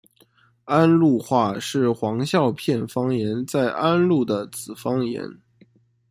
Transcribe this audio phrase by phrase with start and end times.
[0.63, 5.37] 安陆话是黄孝片方言在安陆的子方言。